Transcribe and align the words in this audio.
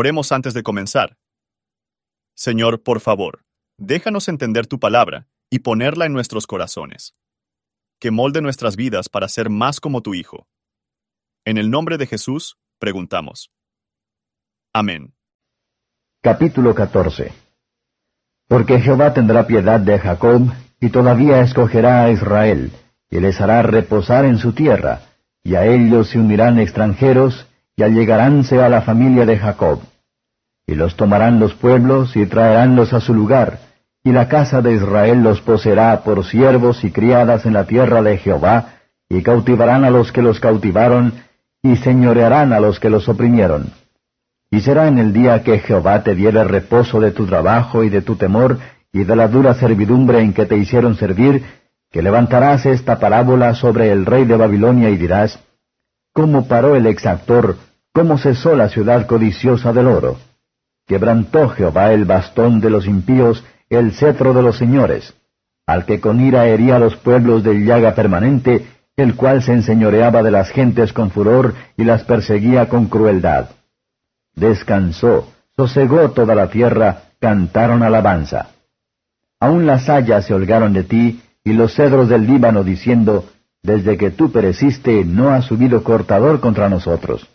Oremos 0.00 0.30
antes 0.30 0.54
de 0.54 0.62
comenzar. 0.62 1.16
Señor, 2.36 2.84
por 2.84 3.00
favor, 3.00 3.44
déjanos 3.78 4.28
entender 4.28 4.68
tu 4.68 4.78
palabra 4.78 5.26
y 5.50 5.58
ponerla 5.58 6.06
en 6.06 6.12
nuestros 6.12 6.46
corazones. 6.46 7.16
Que 7.98 8.12
molde 8.12 8.40
nuestras 8.40 8.76
vidas 8.76 9.08
para 9.08 9.26
ser 9.26 9.50
más 9.50 9.80
como 9.80 10.00
tu 10.00 10.14
Hijo. 10.14 10.46
En 11.44 11.58
el 11.58 11.68
nombre 11.68 11.98
de 11.98 12.06
Jesús, 12.06 12.58
preguntamos. 12.78 13.50
Amén. 14.72 15.16
Capítulo 16.22 16.76
14 16.76 17.32
Porque 18.46 18.78
Jehová 18.78 19.12
tendrá 19.14 19.48
piedad 19.48 19.80
de 19.80 19.98
Jacob, 19.98 20.42
y 20.80 20.90
todavía 20.90 21.40
escogerá 21.40 22.04
a 22.04 22.12
Israel, 22.12 22.70
y 23.10 23.18
les 23.18 23.40
hará 23.40 23.62
reposar 23.62 24.26
en 24.26 24.38
su 24.38 24.52
tierra, 24.52 25.00
y 25.42 25.56
a 25.56 25.66
ellos 25.66 26.10
se 26.10 26.20
unirán 26.20 26.60
extranjeros, 26.60 27.47
y 27.78 27.84
allegaránse 27.84 28.60
a 28.60 28.68
la 28.68 28.82
familia 28.82 29.24
de 29.24 29.38
Jacob. 29.38 29.78
Y 30.66 30.74
los 30.74 30.96
tomarán 30.96 31.38
los 31.38 31.54
pueblos, 31.54 32.16
y 32.16 32.26
traeránlos 32.26 32.92
a 32.92 33.00
su 33.00 33.14
lugar, 33.14 33.60
y 34.02 34.10
la 34.10 34.28
casa 34.28 34.60
de 34.60 34.74
Israel 34.74 35.22
los 35.22 35.40
poseerá 35.40 36.00
por 36.02 36.24
siervos 36.24 36.82
y 36.82 36.90
criadas 36.90 37.46
en 37.46 37.52
la 37.52 37.66
tierra 37.66 38.02
de 38.02 38.18
Jehová, 38.18 38.70
y 39.08 39.22
cautivarán 39.22 39.84
a 39.84 39.90
los 39.90 40.10
que 40.10 40.22
los 40.22 40.40
cautivaron, 40.40 41.12
y 41.62 41.76
señorearán 41.76 42.52
a 42.52 42.58
los 42.58 42.80
que 42.80 42.90
los 42.90 43.08
oprimieron. 43.08 43.70
Y 44.50 44.60
será 44.60 44.88
en 44.88 44.98
el 44.98 45.12
día 45.12 45.44
que 45.44 45.60
Jehová 45.60 46.02
te 46.02 46.16
diere 46.16 46.42
reposo 46.42 46.98
de 46.98 47.12
tu 47.12 47.26
trabajo 47.26 47.84
y 47.84 47.90
de 47.90 48.02
tu 48.02 48.16
temor, 48.16 48.58
y 48.92 49.04
de 49.04 49.14
la 49.14 49.28
dura 49.28 49.54
servidumbre 49.54 50.18
en 50.18 50.32
que 50.32 50.46
te 50.46 50.56
hicieron 50.56 50.96
servir, 50.96 51.44
que 51.92 52.02
levantarás 52.02 52.66
esta 52.66 52.98
parábola 52.98 53.54
sobre 53.54 53.92
el 53.92 54.04
rey 54.04 54.24
de 54.24 54.36
Babilonia 54.36 54.90
y 54.90 54.96
dirás, 54.96 55.38
¿Cómo 56.18 56.48
paró 56.48 56.74
el 56.74 56.86
exactor? 56.86 57.58
¿Cómo 57.92 58.18
cesó 58.18 58.56
la 58.56 58.68
ciudad 58.68 59.06
codiciosa 59.06 59.72
del 59.72 59.86
oro? 59.86 60.16
Quebrantó 60.84 61.48
Jehová 61.48 61.92
el 61.92 62.06
bastón 62.06 62.60
de 62.60 62.70
los 62.70 62.88
impíos, 62.88 63.44
el 63.70 63.92
cetro 63.92 64.34
de 64.34 64.42
los 64.42 64.58
señores, 64.58 65.14
al 65.64 65.86
que 65.86 66.00
con 66.00 66.20
ira 66.20 66.48
hería 66.48 66.80
los 66.80 66.96
pueblos 66.96 67.44
del 67.44 67.64
llaga 67.64 67.94
permanente, 67.94 68.66
el 68.96 69.14
cual 69.14 69.44
se 69.44 69.52
enseñoreaba 69.52 70.24
de 70.24 70.32
las 70.32 70.50
gentes 70.50 70.92
con 70.92 71.12
furor 71.12 71.54
y 71.76 71.84
las 71.84 72.02
perseguía 72.02 72.68
con 72.68 72.86
crueldad. 72.86 73.50
Descansó, 74.34 75.28
sosegó 75.56 76.10
toda 76.10 76.34
la 76.34 76.48
tierra, 76.48 77.02
cantaron 77.20 77.84
alabanza. 77.84 78.48
Aun 79.38 79.66
las 79.66 79.88
hayas 79.88 80.26
se 80.26 80.34
holgaron 80.34 80.72
de 80.72 80.82
ti, 80.82 81.22
y 81.44 81.52
los 81.52 81.76
cedros 81.76 82.08
del 82.08 82.26
Líbano 82.26 82.64
diciendo, 82.64 83.26
Desde 83.62 83.96
que 83.96 84.10
tú 84.10 84.30
pereciste 84.30 85.04
no 85.04 85.30
ha 85.30 85.42
subido 85.42 85.82
cortador 85.82 86.40
contra 86.40 86.68
nosotros. 86.68 87.28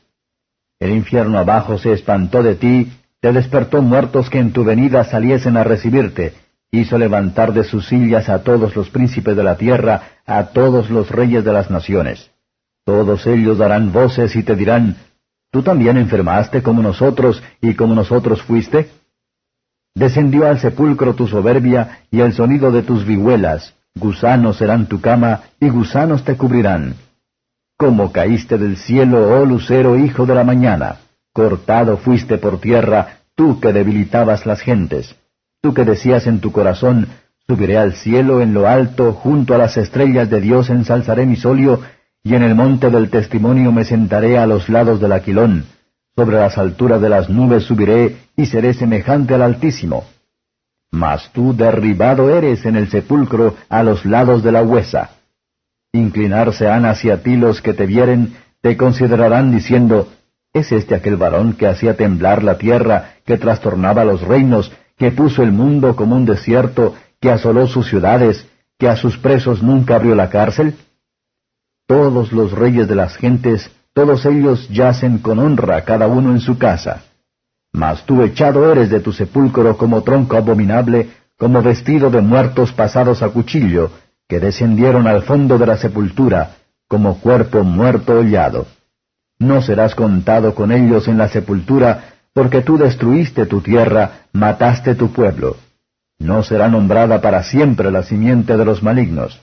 El 0.80 0.92
infierno 0.92 1.38
abajo 1.38 1.78
se 1.78 1.94
espantó 1.94 2.44
de 2.44 2.56
ti, 2.56 2.92
te 3.20 3.32
despertó 3.32 3.82
muertos 3.82 4.30
que 4.30 4.40
en 4.40 4.52
tu 4.52 4.64
venida 4.64 5.04
saliesen 5.04 5.58
a 5.58 5.64
recibirte, 5.64 6.34
hizo 6.72 6.98
levantar 6.98 7.54
de 7.54 7.64
sus 7.64 7.88
sillas 7.88 8.30
a 8.30 8.44
todos 8.44 8.76
los 8.76 8.90
príncipes 8.90 9.36
de 9.36 9.44
la 9.44 9.58
tierra, 9.58 10.20
a 10.26 10.48
todos 10.48 10.90
los 10.90 11.10
reyes 11.10 11.44
de 11.46 11.54
las 11.54 11.70
naciones. 11.70 12.32
Todos 12.86 13.26
ellos 13.28 13.58
darán 13.58 13.94
voces 13.94 14.36
y 14.36 14.44
te 14.44 14.56
dirán, 14.56 14.98
¿Tú 15.54 15.62
también 15.62 15.98
enfermaste 15.98 16.64
como 16.64 16.82
nosotros 16.82 17.44
y 17.62 17.76
como 17.76 17.94
nosotros 17.94 18.42
fuiste? 18.42 18.90
Descendió 19.94 20.48
al 20.48 20.60
sepulcro 20.60 21.14
tu 21.14 21.28
soberbia 21.28 22.00
y 22.10 22.22
el 22.22 22.34
sonido 22.34 22.72
de 22.72 22.82
tus 22.82 23.06
vihuelas, 23.06 23.76
gusanos 23.96 24.58
serán 24.58 24.88
tu 24.88 25.02
cama 25.02 25.42
y 25.60 25.70
gusanos 25.70 26.24
te 26.24 26.36
cubrirán. 26.36 26.96
Como 27.78 28.12
caíste 28.12 28.58
del 28.58 28.78
cielo, 28.78 29.40
oh 29.40 29.46
lucero 29.46 29.98
hijo 29.98 30.26
de 30.26 30.36
la 30.36 30.44
mañana, 30.44 30.98
cortado 31.32 31.98
fuiste 31.98 32.38
por 32.38 32.60
tierra, 32.60 33.20
tú 33.36 33.60
que 33.60 33.74
debilitabas 33.74 34.46
las 34.46 34.62
gentes, 34.62 35.16
tú 35.62 35.74
que 35.74 35.86
decías 35.86 36.28
en 36.28 36.40
tu 36.40 36.52
corazón, 36.52 37.08
subiré 37.48 37.78
al 37.78 37.94
cielo 37.94 38.42
en 38.42 38.54
lo 38.54 38.68
alto, 38.68 39.14
junto 39.14 39.56
a 39.56 39.58
las 39.58 39.78
estrellas 39.78 40.30
de 40.30 40.42
Dios 40.42 40.70
ensalzaré 40.70 41.26
mi 41.26 41.36
solio, 41.36 41.82
y 42.24 42.36
en 42.36 42.44
el 42.44 42.56
monte 42.56 42.90
del 42.90 43.10
testimonio 43.10 43.72
me 43.72 43.84
sentaré 43.84 44.38
a 44.38 44.48
los 44.48 44.70
lados 44.70 45.02
del 45.02 45.12
aquilón, 45.12 45.66
sobre 46.16 46.38
las 46.38 46.58
alturas 46.58 47.02
de 47.02 47.10
las 47.10 47.30
nubes 47.30 47.64
subiré 47.64 48.18
y 48.38 48.46
seré 48.46 48.74
semejante 48.74 49.34
al 49.34 49.42
Altísimo. 49.42 50.06
Mas 50.94 51.32
tú 51.34 51.56
derribado 51.56 52.30
eres 52.30 52.66
en 52.66 52.76
el 52.76 52.88
sepulcro 52.90 53.56
a 53.68 53.82
los 53.82 54.06
lados 54.06 54.44
de 54.44 54.52
la 54.52 54.62
huesa. 54.62 55.10
Inclinarse 55.92 56.70
han 56.70 56.86
hacia 56.86 57.24
ti 57.24 57.36
los 57.36 57.62
que 57.62 57.74
te 57.74 57.88
vieren, 57.88 58.36
te 58.62 58.78
considerarán 58.78 59.52
diciendo, 59.52 60.08
¿es 60.54 60.72
este 60.72 60.94
aquel 60.94 61.18
varón 61.18 61.54
que 61.54 61.66
hacía 61.68 61.98
temblar 61.98 62.44
la 62.44 62.60
tierra, 62.60 63.16
que 63.26 63.40
trastornaba 63.40 64.06
los 64.06 64.22
reinos, 64.22 64.72
que 64.96 65.10
puso 65.10 65.42
el 65.42 65.52
mundo 65.52 65.96
como 65.96 66.16
un 66.16 66.26
desierto, 66.26 66.96
que 67.20 67.32
asoló 67.32 67.66
sus 67.66 67.90
ciudades, 67.90 68.48
que 68.78 68.88
a 68.88 68.96
sus 68.96 69.18
presos 69.18 69.64
nunca 69.64 69.96
abrió 69.96 70.14
la 70.14 70.30
cárcel? 70.30 70.76
Todos 71.88 72.32
los 72.32 72.52
reyes 72.52 72.88
de 72.88 72.96
las 72.96 73.18
gentes 73.18 73.72
todos 73.94 74.26
ellos 74.26 74.68
yacen 74.70 75.20
con 75.20 75.38
honra 75.38 75.84
cada 75.86 76.08
uno 76.08 76.32
en 76.32 76.40
su 76.40 76.58
casa. 76.58 77.04
Mas 77.74 78.06
tú 78.06 78.22
echado 78.22 78.72
eres 78.72 78.90
de 78.90 79.00
tu 79.00 79.12
sepulcro 79.12 79.78
como 79.78 80.04
tronco 80.04 80.38
abominable, 80.38 81.10
como 81.38 81.62
vestido 81.62 82.10
de 82.12 82.22
muertos 82.22 82.72
pasados 82.72 83.24
a 83.24 83.30
cuchillo, 83.30 83.90
que 84.30 84.40
descendieron 84.40 85.08
al 85.08 85.24
fondo 85.24 85.58
de 85.58 85.66
la 85.66 85.78
sepultura, 85.78 86.52
como 86.88 87.20
cuerpo 87.20 87.64
muerto 87.64 88.20
hollado. 88.20 88.68
No 89.40 89.62
serás 89.62 89.96
contado 89.96 90.54
con 90.54 90.72
ellos 90.72 91.08
en 91.08 91.18
la 91.18 91.28
sepultura, 91.28 92.14
porque 92.34 92.62
tú 92.62 92.78
destruiste 92.78 93.48
tu 93.48 93.62
tierra, 93.62 94.28
mataste 94.32 94.96
tu 94.96 95.12
pueblo. 95.12 95.58
No 96.20 96.44
será 96.44 96.70
nombrada 96.70 97.20
para 97.20 97.44
siempre 97.44 97.92
la 97.92 98.04
simiente 98.04 98.56
de 98.56 98.66
los 98.66 98.84
malignos. 98.84 99.42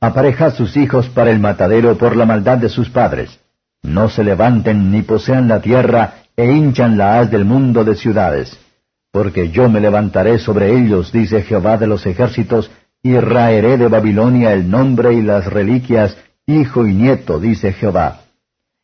Aparejad 0.00 0.54
sus 0.54 0.76
hijos 0.76 1.08
para 1.08 1.30
el 1.30 1.40
matadero 1.40 1.98
por 1.98 2.16
la 2.16 2.24
maldad 2.24 2.58
de 2.58 2.68
sus 2.68 2.88
padres 2.88 3.40
no 3.82 4.08
se 4.08 4.24
levanten 4.24 4.90
ni 4.90 5.02
posean 5.02 5.48
la 5.48 5.60
tierra, 5.60 6.19
e 6.40 6.52
hinchan 6.52 6.96
la 6.96 7.18
haz 7.18 7.30
del 7.30 7.44
mundo 7.44 7.84
de 7.84 7.94
ciudades. 7.94 8.58
Porque 9.12 9.50
yo 9.50 9.68
me 9.68 9.80
levantaré 9.80 10.38
sobre 10.38 10.74
ellos, 10.74 11.12
dice 11.12 11.42
Jehová 11.42 11.76
de 11.76 11.86
los 11.86 12.06
ejércitos, 12.06 12.70
y 13.02 13.18
raeré 13.18 13.76
de 13.76 13.88
Babilonia 13.88 14.54
el 14.54 14.70
nombre 14.70 15.12
y 15.12 15.22
las 15.22 15.46
reliquias, 15.46 16.16
hijo 16.46 16.86
y 16.86 16.94
nieto, 16.94 17.40
dice 17.40 17.72
Jehová. 17.74 18.22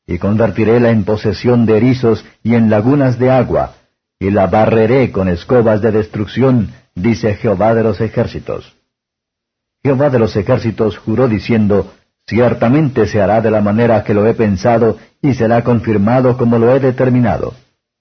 Y 0.07 0.19
convertiréla 0.19 0.91
en 0.91 1.05
posesión 1.05 1.65
de 1.65 1.79
erizos 1.79 2.25
y 2.43 2.55
en 2.55 2.69
lagunas 2.69 3.19
de 3.19 3.31
agua, 3.31 3.75
y 4.19 4.31
la 4.31 4.47
barreré 4.49 5.11
con 5.11 5.29
escobas 5.29 5.81
de 5.81 5.93
destrucción, 5.93 6.73
dice 6.95 7.35
Jehová 7.37 7.75
de 7.75 7.85
los 7.85 8.01
ejércitos. 8.01 8.75
Jehová 9.83 10.11
de 10.11 10.19
los 10.19 10.37
ejércitos 10.37 10.99
juró 10.99 11.27
diciendo, 11.27 11.93
Ciertamente 12.27 13.07
se 13.07 13.23
hará 13.23 13.41
de 13.41 13.51
la 13.51 13.61
manera 13.61 14.03
que 14.03 14.13
lo 14.13 14.27
he 14.27 14.35
pensado, 14.35 14.99
y 15.23 15.35
será 15.35 15.63
confirmado 15.63 16.37
como 16.37 16.59
lo 16.59 16.75
he 16.75 16.81
determinado, 16.81 17.55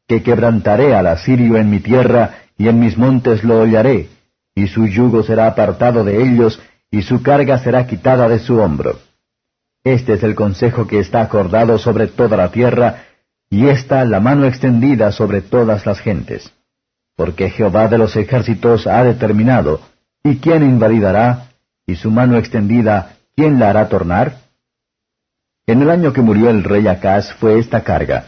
que 0.08 0.24
quebrantaré 0.24 0.96
al 0.96 1.08
asirio 1.08 1.58
en 1.58 1.70
mi 1.70 1.80
tierra, 1.80 2.46
y 2.58 2.68
en 2.68 2.80
mis 2.80 2.98
montes 2.98 3.44
lo 3.44 3.62
hollaré, 3.62 4.10
y 4.56 4.68
su 4.68 4.88
yugo 4.88 5.22
será 5.22 5.48
apartado 5.48 6.04
de 6.04 6.24
ellos, 6.24 6.60
y 6.90 7.04
su 7.04 7.22
carga 7.22 7.60
será 7.60 7.86
quitada 7.86 8.28
de 8.28 8.40
su 8.40 8.60
hombro. 8.60 9.00
Este 9.84 10.14
es 10.14 10.24
el 10.24 10.34
consejo 10.34 10.88
que 10.88 11.00
está 11.00 11.22
acordado 11.22 11.78
sobre 11.78 12.08
toda 12.08 12.36
la 12.38 12.50
tierra, 12.50 13.04
y 13.50 13.68
esta 13.68 14.04
la 14.06 14.20
mano 14.20 14.46
extendida 14.46 15.12
sobre 15.12 15.42
todas 15.42 15.86
las 15.86 16.00
gentes. 16.00 16.52
Porque 17.16 17.52
Jehová 17.52 17.88
de 17.88 18.00
los 18.00 18.16
ejércitos 18.16 18.88
ha 18.88 19.04
determinado, 19.04 19.82
¿y 20.24 20.38
quién 20.38 20.64
invalidará? 20.64 21.50
Y 21.86 21.96
su 21.96 22.10
mano 22.10 22.38
extendida, 22.38 23.15
¿quién 23.36 23.60
la 23.60 23.70
hará 23.70 23.90
tornar? 23.90 24.38
En 25.68 25.82
el 25.82 25.90
año 25.90 26.14
que 26.14 26.22
murió 26.22 26.50
el 26.50 26.64
rey 26.64 26.88
Acaz 26.88 27.34
fue 27.34 27.60
esta 27.60 27.84
carga. 27.84 28.26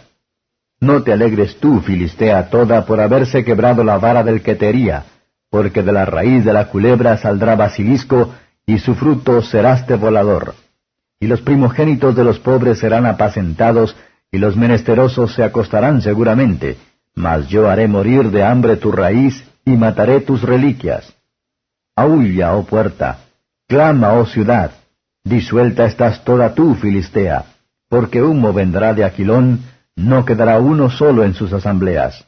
No 0.80 1.04
te 1.04 1.14
alegres 1.14 1.58
tú, 1.60 1.80
Filistea 1.82 2.50
toda, 2.50 2.86
por 2.86 3.00
haberse 3.00 3.44
quebrado 3.44 3.84
la 3.84 3.98
vara 3.98 4.24
del 4.24 4.42
que 4.42 4.56
te 4.56 4.70
hería, 4.70 5.06
porque 5.50 5.82
de 5.82 5.92
la 5.92 6.06
raíz 6.06 6.44
de 6.44 6.54
la 6.54 6.68
culebra 6.70 7.18
saldrá 7.18 7.56
basilisco, 7.56 8.34
y 8.66 8.80
su 8.80 8.96
fruto 8.96 9.42
serás 9.42 9.88
volador. 10.00 10.56
Y 11.20 11.28
los 11.28 11.42
primogénitos 11.42 12.16
de 12.16 12.24
los 12.24 12.40
pobres 12.40 12.80
serán 12.80 13.06
apacentados, 13.06 13.96
y 14.32 14.40
los 14.40 14.58
menesterosos 14.58 15.34
se 15.34 15.44
acostarán 15.44 16.02
seguramente, 16.02 16.78
mas 17.16 17.48
yo 17.48 17.70
haré 17.70 17.88
morir 17.88 18.30
de 18.30 18.44
hambre 18.44 18.76
tu 18.76 18.92
raíz, 18.92 19.44
y 19.66 19.72
mataré 19.78 20.22
tus 20.22 20.42
reliquias. 20.42 21.14
Aúlla, 21.96 22.56
oh 22.56 22.66
puerta, 22.66 23.20
clama, 23.68 24.14
oh 24.14 24.26
ciudad, 24.26 24.72
Disuelta 25.28 25.86
estás 25.86 26.24
toda 26.24 26.56
tú, 26.56 26.76
Filistea, 26.76 27.44
porque 27.90 28.22
humo 28.22 28.54
vendrá 28.54 28.94
de 28.94 29.04
Aquilón, 29.04 29.60
no 29.94 30.24
quedará 30.24 30.58
uno 30.60 30.90
solo 30.90 31.26
en 31.26 31.34
sus 31.34 31.52
asambleas. 31.52 32.26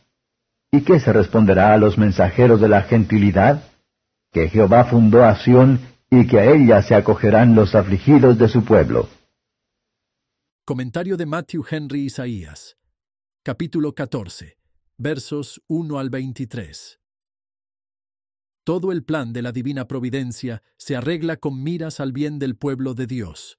¿Y 0.69 0.81
qué 0.81 0.99
se 0.99 1.13
responderá 1.13 1.73
a 1.73 1.77
los 1.77 1.97
mensajeros 1.97 2.59
de 2.59 2.67
la 2.67 2.81
gentilidad? 2.81 3.63
Que 4.33 4.49
Jehová 4.49 4.83
fundó 4.83 5.23
a 5.23 5.33
Sión 5.37 5.79
y 6.11 6.27
que 6.27 6.39
a 6.39 6.51
ella 6.51 6.81
se 6.81 6.93
acogerán 6.93 7.55
los 7.55 7.73
afligidos 7.73 8.37
de 8.37 8.49
su 8.49 8.65
pueblo. 8.65 9.07
Comentario 10.65 11.15
de 11.15 11.25
Matthew 11.25 11.63
Henry 11.71 12.01
Isaías. 12.01 12.75
Capítulo 13.43 13.93
14. 13.93 14.57
versos 14.97 15.61
1 15.67 15.97
al 15.97 16.09
23. 16.09 16.98
Todo 18.69 18.91
el 18.91 19.03
plan 19.03 19.33
de 19.33 19.41
la 19.41 19.51
divina 19.51 19.87
providencia 19.87 20.61
se 20.77 20.95
arregla 20.95 21.37
con 21.37 21.63
miras 21.63 21.99
al 21.99 22.11
bien 22.11 22.37
del 22.37 22.55
pueblo 22.55 22.93
de 22.93 23.07
Dios. 23.07 23.57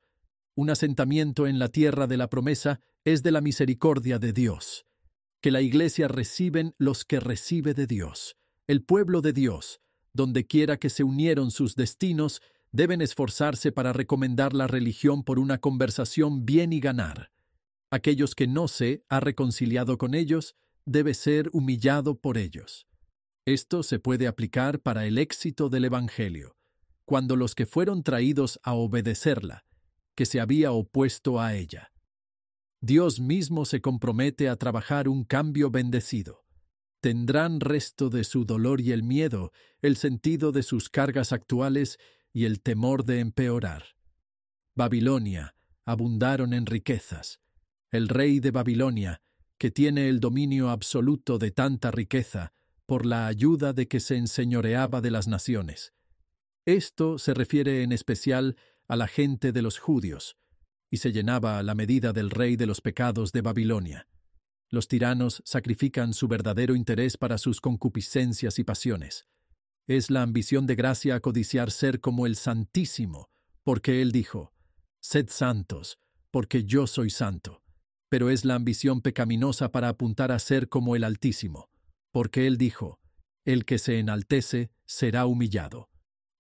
Un 0.55 0.71
asentamiento 0.71 1.49
en 1.49 1.59
la 1.59 1.67
tierra 1.67 2.07
de 2.07 2.17
la 2.17 2.31
promesa 2.31 2.79
es 3.05 3.25
de 3.25 3.33
la 3.33 3.41
misericordia 3.41 4.21
de 4.21 4.33
Dios. 4.33 4.87
Que 5.41 5.51
la 5.51 5.63
Iglesia 5.63 6.07
reciben 6.07 6.77
los 6.79 7.05
que 7.05 7.19
recibe 7.19 7.75
de 7.75 7.89
Dios. 7.89 8.37
El 8.69 8.85
pueblo 8.85 9.21
de 9.21 9.33
Dios, 9.33 9.81
donde 10.13 10.47
quiera 10.47 10.77
que 10.77 10.91
se 10.91 11.03
unieron 11.03 11.51
sus 11.51 11.75
destinos, 11.75 12.41
deben 12.71 13.03
esforzarse 13.03 13.73
para 13.73 13.93
recomendar 13.93 14.55
la 14.55 14.69
religión 14.69 15.25
por 15.25 15.41
una 15.41 15.59
conversación 15.59 16.47
bien 16.47 16.73
y 16.73 16.79
ganar. 16.79 17.33
Aquellos 17.91 18.37
que 18.37 18.47
no 18.47 18.69
se 18.69 19.03
ha 19.09 19.19
reconciliado 19.19 19.99
con 19.99 20.15
ellos, 20.15 20.55
debe 20.85 21.15
ser 21.15 21.51
humillado 21.53 22.15
por 22.21 22.39
ellos. 22.39 22.87
Esto 23.51 23.83
se 23.83 23.99
puede 23.99 24.29
aplicar 24.29 24.79
para 24.79 25.07
el 25.07 25.19
éxito 25.19 25.69
del 25.69 25.87
Evangelio, 25.87 26.55
cuando 27.05 27.35
los 27.35 27.57
que 27.57 27.67
fueron 27.67 28.05
traídos 28.05 28.61
a 28.63 28.75
obedecerla, 28.75 29.65
que 30.15 30.25
se 30.25 30.39
había 30.39 30.71
opuesto 30.71 31.41
a 31.41 31.57
ella. 31.57 31.91
Dios 32.81 33.19
mismo 33.19 33.65
se 33.65 33.81
compromete 33.81 34.49
a 34.49 34.55
trabajar 34.55 35.09
un 35.09 35.25
cambio 35.25 35.69
bendecido. 35.69 36.45
Tendrán 37.01 37.59
resto 37.59 38.09
de 38.09 38.23
su 38.23 38.45
dolor 38.45 38.81
y 38.81 38.93
el 38.93 39.03
miedo, 39.03 39.51
el 39.83 39.97
sentido 39.97 40.53
de 40.53 40.63
sus 40.63 40.89
cargas 40.89 41.33
actuales 41.33 41.99
y 42.33 42.45
el 42.45 42.63
temor 42.63 43.05
de 43.05 43.19
empeorar. 43.19 43.97
Babilonia 44.77 45.57
abundaron 45.85 46.55
en 46.55 46.67
riquezas. 46.67 47.41
El 47.91 48.07
rey 48.07 48.39
de 48.39 48.53
Babilonia, 48.53 49.23
que 49.59 49.73
tiene 49.73 50.09
el 50.09 50.21
dominio 50.21 50.71
absoluto 50.71 51.37
de 51.37 51.51
tanta 51.51 51.91
riqueza, 51.91 52.53
por 52.91 53.07
la 53.07 53.29
ayuda 53.29 53.73
de 53.73 53.87
que 53.87 54.01
se 54.01 54.17
enseñoreaba 54.17 55.01
de 55.01 55.13
las 55.13 55.29
naciones. 55.29 55.95
Esto 56.65 57.19
se 57.19 57.35
refiere 57.35 57.85
en 57.85 57.93
especial 57.93 58.57
a 58.89 58.97
la 58.97 59.07
gente 59.07 59.53
de 59.53 59.63
los 59.63 59.79
judíos, 59.79 60.37
y 60.91 60.97
se 60.97 61.13
llenaba 61.13 61.61
a 61.61 61.63
la 61.63 61.77
medida 61.77 62.13
del 62.13 62.31
rey 62.31 62.57
de 62.57 62.67
los 62.67 62.81
pecados 62.81 63.31
de 63.31 63.43
Babilonia. 63.43 64.09
Los 64.71 64.89
tiranos 64.89 65.41
sacrifican 65.45 66.13
su 66.15 66.27
verdadero 66.27 66.75
interés 66.75 67.17
para 67.17 67.39
sus 67.39 67.61
concupiscencias 67.61 68.59
y 68.59 68.65
pasiones. 68.65 69.29
Es 69.87 70.11
la 70.11 70.23
ambición 70.23 70.67
de 70.67 70.75
gracia 70.75 71.21
codiciar 71.21 71.71
ser 71.71 72.01
como 72.01 72.27
el 72.27 72.35
Santísimo, 72.35 73.31
porque 73.63 74.03
Él 74.03 74.11
dijo, 74.11 74.53
Sed 74.99 75.29
santos, 75.29 76.01
porque 76.33 76.65
yo 76.65 76.89
soy 76.89 77.11
santo. 77.11 77.63
Pero 78.09 78.31
es 78.31 78.45
la 78.45 78.57
ambición 78.57 79.01
pecaminosa 79.01 79.71
para 79.71 79.91
apuntar 79.91 80.33
a 80.33 80.41
ser 80.41 80.69
como 80.69 80.97
el 80.97 81.05
Altísimo, 81.05 81.71
porque 82.11 82.47
Él 82.47 82.59
dijo, 82.59 83.01
El 83.45 83.65
que 83.65 83.79
se 83.79 83.99
enaltece 83.99 84.71
será 84.85 85.27
humillado. 85.27 85.89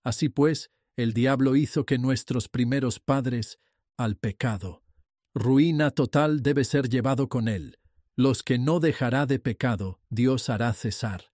Así 0.03 0.29
pues, 0.29 0.71
el 0.97 1.13
diablo 1.13 1.57
hizo 1.57 1.87
que 1.87 1.99
nuestros 1.99 2.49
primeros 2.49 3.01
padres 3.01 3.59
al 3.97 4.17
pecado. 4.17 4.83
Ruina 5.35 5.91
total 5.91 6.43
debe 6.43 6.65
ser 6.65 6.89
llevado 6.89 7.29
con 7.29 7.49
él. 7.49 7.79
Los 8.17 8.43
que 8.43 8.59
no 8.59 8.81
dejará 8.81 9.27
de 9.27 9.39
pecado, 9.39 10.01
Dios 10.11 10.51
hará 10.51 10.73
cesar. 10.73 11.33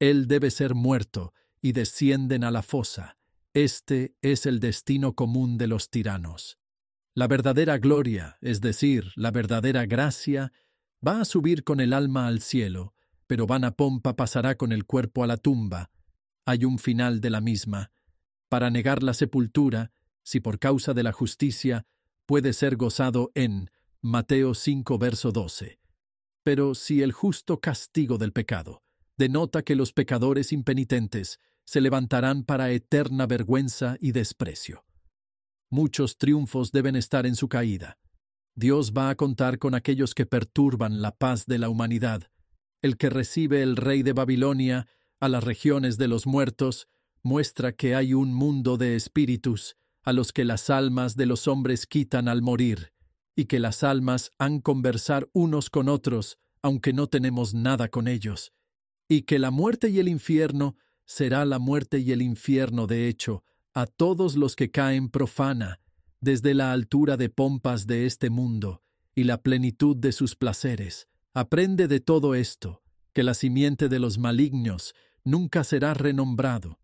Él 0.00 0.26
debe 0.26 0.50
ser 0.50 0.74
muerto, 0.74 1.32
y 1.62 1.72
descienden 1.72 2.44
a 2.44 2.50
la 2.50 2.62
fosa. 2.62 3.16
Este 3.54 4.14
es 4.22 4.46
el 4.46 4.60
destino 4.60 5.14
común 5.14 5.58
de 5.58 5.66
los 5.66 5.90
tiranos. 5.90 6.58
La 7.14 7.26
verdadera 7.26 7.78
gloria, 7.78 8.36
es 8.40 8.60
decir, 8.60 9.12
la 9.16 9.30
verdadera 9.30 9.86
gracia, 9.86 10.52
va 11.06 11.20
a 11.20 11.24
subir 11.24 11.64
con 11.64 11.80
el 11.80 11.92
alma 11.92 12.26
al 12.26 12.40
cielo, 12.40 12.94
pero 13.26 13.46
vana 13.46 13.72
pompa 13.72 14.16
pasará 14.16 14.56
con 14.56 14.72
el 14.72 14.84
cuerpo 14.84 15.24
a 15.24 15.26
la 15.26 15.36
tumba. 15.36 15.90
Hay 16.44 16.64
un 16.64 16.78
final 16.78 17.20
de 17.20 17.30
la 17.30 17.40
misma. 17.40 17.90
Para 18.48 18.70
negar 18.70 19.02
la 19.02 19.14
sepultura, 19.14 19.90
si 20.22 20.40
por 20.40 20.58
causa 20.58 20.94
de 20.94 21.02
la 21.02 21.12
justicia 21.12 21.86
puede 22.26 22.52
ser 22.52 22.76
gozado 22.76 23.30
en 23.34 23.70
Mateo 24.00 24.54
5, 24.54 24.98
verso 24.98 25.32
12. 25.32 25.78
Pero 26.42 26.74
si 26.74 27.02
el 27.02 27.12
justo 27.12 27.60
castigo 27.60 28.18
del 28.18 28.32
pecado 28.32 28.82
denota 29.16 29.62
que 29.62 29.74
los 29.76 29.92
pecadores 29.92 30.52
impenitentes 30.52 31.40
se 31.64 31.80
levantarán 31.80 32.44
para 32.44 32.70
eterna 32.70 33.26
vergüenza 33.26 33.96
y 34.00 34.12
desprecio. 34.12 34.84
Muchos 35.70 36.16
triunfos 36.18 36.70
deben 36.70 36.94
estar 36.94 37.26
en 37.26 37.34
su 37.34 37.48
caída. 37.48 37.98
Dios 38.54 38.92
va 38.92 39.10
a 39.10 39.16
contar 39.16 39.58
con 39.58 39.74
aquellos 39.74 40.14
que 40.14 40.26
perturban 40.26 41.02
la 41.02 41.16
paz 41.16 41.46
de 41.46 41.58
la 41.58 41.68
humanidad. 41.68 42.30
El 42.86 42.98
que 42.98 43.10
recibe 43.10 43.64
el 43.64 43.74
rey 43.74 44.04
de 44.04 44.12
Babilonia 44.12 44.86
a 45.18 45.28
las 45.28 45.42
regiones 45.42 45.98
de 45.98 46.06
los 46.06 46.24
muertos 46.24 46.86
muestra 47.20 47.72
que 47.72 47.96
hay 47.96 48.14
un 48.14 48.32
mundo 48.32 48.76
de 48.76 48.94
espíritus 48.94 49.76
a 50.04 50.12
los 50.12 50.30
que 50.32 50.44
las 50.44 50.70
almas 50.70 51.16
de 51.16 51.26
los 51.26 51.48
hombres 51.48 51.88
quitan 51.88 52.28
al 52.28 52.42
morir, 52.42 52.92
y 53.34 53.46
que 53.46 53.58
las 53.58 53.82
almas 53.82 54.30
han 54.38 54.60
conversar 54.60 55.28
unos 55.32 55.68
con 55.68 55.88
otros, 55.88 56.38
aunque 56.62 56.92
no 56.92 57.08
tenemos 57.08 57.54
nada 57.54 57.88
con 57.88 58.06
ellos, 58.06 58.52
y 59.08 59.22
que 59.22 59.40
la 59.40 59.50
muerte 59.50 59.88
y 59.88 59.98
el 59.98 60.06
infierno 60.06 60.76
será 61.06 61.44
la 61.44 61.58
muerte 61.58 61.98
y 61.98 62.12
el 62.12 62.22
infierno 62.22 62.86
de 62.86 63.08
hecho 63.08 63.42
a 63.74 63.86
todos 63.86 64.36
los 64.36 64.54
que 64.54 64.70
caen 64.70 65.08
profana, 65.08 65.80
desde 66.20 66.54
la 66.54 66.70
altura 66.70 67.16
de 67.16 67.30
pompas 67.30 67.88
de 67.88 68.06
este 68.06 68.30
mundo 68.30 68.80
y 69.12 69.24
la 69.24 69.42
plenitud 69.42 69.96
de 69.96 70.12
sus 70.12 70.36
placeres. 70.36 71.08
Aprende 71.38 71.86
de 71.86 72.00
todo 72.00 72.34
esto, 72.34 72.82
que 73.12 73.22
la 73.22 73.34
simiente 73.34 73.90
de 73.90 73.98
los 73.98 74.16
malignos 74.16 74.94
nunca 75.22 75.64
será 75.64 75.92
renombrado, 75.92 76.80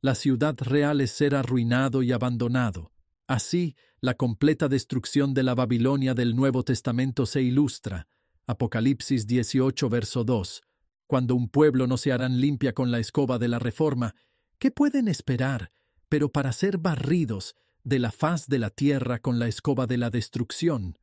la 0.00 0.14
ciudad 0.14 0.54
real 0.60 1.00
es 1.00 1.10
ser 1.10 1.34
arruinado 1.34 2.04
y 2.04 2.12
abandonado. 2.12 2.92
Así, 3.26 3.74
la 4.00 4.14
completa 4.14 4.68
destrucción 4.68 5.34
de 5.34 5.42
la 5.42 5.56
Babilonia 5.56 6.14
del 6.14 6.36
Nuevo 6.36 6.62
Testamento 6.62 7.26
se 7.26 7.42
ilustra. 7.42 8.06
Apocalipsis 8.46 9.26
18, 9.26 9.88
verso 9.88 10.22
2. 10.22 10.62
Cuando 11.08 11.34
un 11.34 11.48
pueblo 11.48 11.88
no 11.88 11.96
se 11.96 12.12
harán 12.12 12.40
limpia 12.40 12.74
con 12.74 12.92
la 12.92 13.00
escoba 13.00 13.40
de 13.40 13.48
la 13.48 13.58
reforma, 13.58 14.14
¿qué 14.60 14.70
pueden 14.70 15.08
esperar, 15.08 15.72
pero 16.08 16.30
para 16.30 16.52
ser 16.52 16.78
barridos 16.78 17.56
de 17.82 17.98
la 17.98 18.12
faz 18.12 18.46
de 18.46 18.60
la 18.60 18.70
tierra 18.70 19.18
con 19.18 19.40
la 19.40 19.48
escoba 19.48 19.88
de 19.88 19.96
la 19.96 20.10
destrucción? 20.10 20.96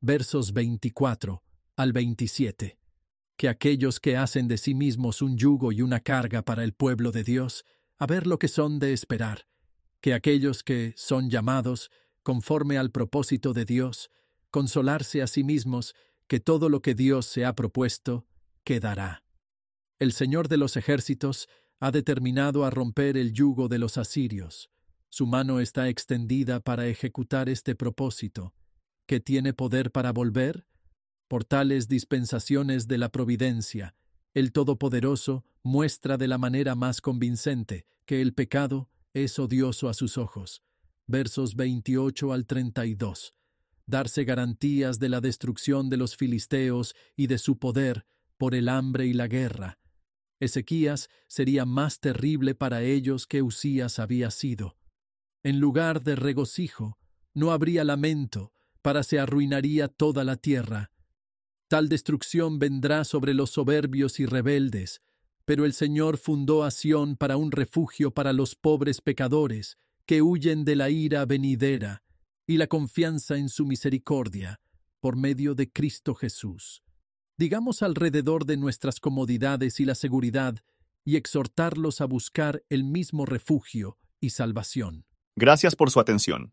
Versos 0.00 0.52
24 0.52 1.42
al 1.76 1.92
27. 1.92 2.78
Que 3.36 3.48
aquellos 3.48 4.00
que 4.00 4.16
hacen 4.16 4.48
de 4.48 4.58
sí 4.58 4.74
mismos 4.74 5.22
un 5.22 5.36
yugo 5.36 5.72
y 5.72 5.82
una 5.82 6.00
carga 6.00 6.42
para 6.42 6.64
el 6.64 6.72
pueblo 6.72 7.10
de 7.10 7.24
Dios, 7.24 7.64
a 7.98 8.06
ver 8.06 8.26
lo 8.26 8.38
que 8.38 8.48
son 8.48 8.78
de 8.78 8.92
esperar, 8.92 9.46
que 10.00 10.14
aquellos 10.14 10.62
que 10.62 10.94
son 10.96 11.30
llamados, 11.30 11.90
conforme 12.22 12.78
al 12.78 12.90
propósito 12.90 13.52
de 13.52 13.64
Dios, 13.64 14.10
consolarse 14.50 15.20
a 15.22 15.26
sí 15.26 15.42
mismos 15.42 15.94
que 16.26 16.40
todo 16.40 16.68
lo 16.68 16.80
que 16.80 16.94
Dios 16.94 17.26
se 17.26 17.44
ha 17.44 17.54
propuesto 17.54 18.26
quedará. 18.64 19.24
El 19.98 20.12
Señor 20.12 20.48
de 20.48 20.56
los 20.56 20.76
ejércitos 20.76 21.48
ha 21.80 21.90
determinado 21.90 22.64
a 22.64 22.70
romper 22.70 23.16
el 23.16 23.32
yugo 23.32 23.68
de 23.68 23.78
los 23.78 23.98
asirios. 23.98 24.70
Su 25.10 25.26
mano 25.26 25.60
está 25.60 25.88
extendida 25.88 26.60
para 26.60 26.86
ejecutar 26.86 27.48
este 27.48 27.74
propósito. 27.74 28.54
¿Que 29.06 29.20
tiene 29.20 29.52
poder 29.52 29.90
para 29.92 30.12
volver? 30.12 30.66
Por 31.34 31.44
tales 31.44 31.88
dispensaciones 31.88 32.86
de 32.86 32.96
la 32.96 33.08
providencia, 33.08 33.96
el 34.34 34.52
Todopoderoso 34.52 35.44
muestra 35.64 36.16
de 36.16 36.28
la 36.28 36.38
manera 36.38 36.76
más 36.76 37.00
convincente 37.00 37.86
que 38.06 38.22
el 38.22 38.34
pecado 38.34 38.88
es 39.14 39.40
odioso 39.40 39.88
a 39.88 39.94
sus 39.94 40.16
ojos. 40.16 40.62
Versos 41.08 41.56
28 41.56 42.32
al 42.32 42.46
32. 42.46 43.34
Darse 43.84 44.22
garantías 44.22 45.00
de 45.00 45.08
la 45.08 45.20
destrucción 45.20 45.90
de 45.90 45.96
los 45.96 46.14
filisteos 46.14 46.94
y 47.16 47.26
de 47.26 47.38
su 47.38 47.58
poder 47.58 48.06
por 48.38 48.54
el 48.54 48.68
hambre 48.68 49.06
y 49.06 49.12
la 49.12 49.26
guerra. 49.26 49.80
Ezequías 50.38 51.08
sería 51.26 51.64
más 51.64 51.98
terrible 51.98 52.54
para 52.54 52.82
ellos 52.82 53.26
que 53.26 53.42
Usías 53.42 53.98
había 53.98 54.30
sido. 54.30 54.76
En 55.42 55.58
lugar 55.58 56.00
de 56.04 56.14
regocijo, 56.14 56.96
no 57.34 57.50
habría 57.50 57.82
lamento, 57.82 58.52
para 58.82 59.02
se 59.02 59.18
arruinaría 59.18 59.88
toda 59.88 60.22
la 60.22 60.36
tierra. 60.36 60.92
Tal 61.74 61.88
destrucción 61.88 62.60
vendrá 62.60 63.02
sobre 63.02 63.34
los 63.34 63.50
soberbios 63.50 64.20
y 64.20 64.26
rebeldes, 64.26 65.02
pero 65.44 65.64
el 65.64 65.72
Señor 65.72 66.18
fundó 66.18 66.62
a 66.62 66.70
Sión 66.70 67.16
para 67.16 67.36
un 67.36 67.50
refugio 67.50 68.12
para 68.12 68.32
los 68.32 68.54
pobres 68.54 69.00
pecadores, 69.00 69.76
que 70.06 70.22
huyen 70.22 70.64
de 70.64 70.76
la 70.76 70.88
ira 70.88 71.26
venidera, 71.26 72.04
y 72.46 72.58
la 72.58 72.68
confianza 72.68 73.38
en 73.38 73.48
su 73.48 73.66
misericordia, 73.66 74.60
por 75.00 75.16
medio 75.16 75.56
de 75.56 75.68
Cristo 75.68 76.14
Jesús. 76.14 76.84
Digamos 77.36 77.82
alrededor 77.82 78.46
de 78.46 78.56
nuestras 78.56 79.00
comodidades 79.00 79.80
y 79.80 79.84
la 79.84 79.96
seguridad, 79.96 80.54
y 81.04 81.16
exhortarlos 81.16 82.00
a 82.00 82.04
buscar 82.04 82.62
el 82.68 82.84
mismo 82.84 83.26
refugio 83.26 83.98
y 84.20 84.30
salvación. 84.30 85.06
Gracias 85.34 85.74
por 85.74 85.90
su 85.90 85.98
atención. 85.98 86.52